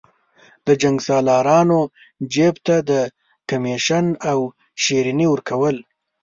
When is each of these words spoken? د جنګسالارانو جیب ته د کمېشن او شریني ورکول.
د 0.67 0.69
جنګسالارانو 0.81 1.79
جیب 2.33 2.55
ته 2.65 2.75
د 2.89 2.91
کمېشن 3.49 4.05
او 4.29 4.39
شریني 4.83 5.27
ورکول. 5.29 5.77